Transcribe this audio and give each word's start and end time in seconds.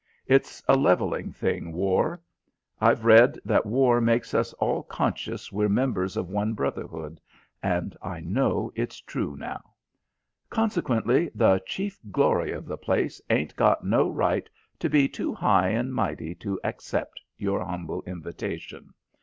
It's 0.25 0.63
a 0.67 0.75
levelling 0.75 1.31
thing, 1.31 1.73
war. 1.73 2.19
I've 2.79 3.05
read 3.05 3.37
that 3.45 3.67
war 3.67 4.01
makes 4.01 4.33
us 4.33 4.51
all 4.53 4.81
conscious 4.81 5.51
we're 5.51 5.69
members 5.69 6.17
of 6.17 6.27
one 6.27 6.55
brotherhood, 6.55 7.21
and 7.61 7.95
I 8.01 8.19
know 8.21 8.71
it's 8.73 8.99
true 8.99 9.35
now. 9.37 9.61
Consequently 10.49 11.29
the 11.35 11.61
chief 11.67 11.99
glory 12.11 12.51
of 12.51 12.65
the 12.65 12.77
place 12.77 13.21
ain't 13.29 13.55
got 13.55 13.85
no 13.85 14.09
right 14.09 14.49
to 14.79 14.89
be 14.89 15.07
too 15.07 15.35
high 15.35 15.67
and 15.69 15.93
mighty 15.93 16.33
to 16.33 16.59
accept 16.63 17.21
your 17.37 17.63
humble 17.63 18.01
invitation. 18.07 18.95